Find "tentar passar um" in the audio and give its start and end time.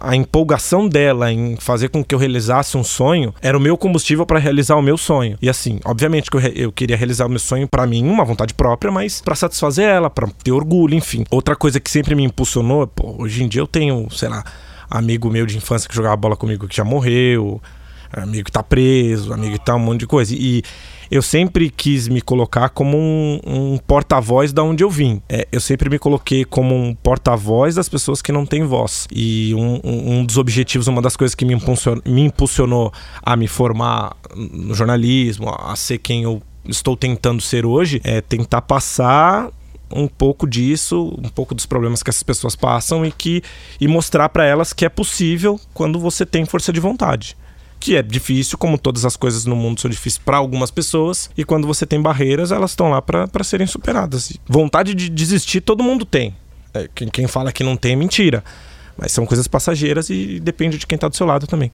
38.20-40.06